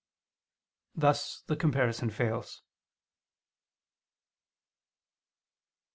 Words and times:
Thus 0.95 1.43
the 1.45 1.55
comparison 1.55 2.09
fails. 2.09 2.63